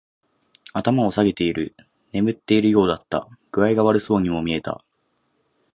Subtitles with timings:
[0.73, 1.75] 頭を下げている。
[2.11, 3.27] 眠っているようだった。
[3.51, 4.83] 具合が悪そうにも見えた。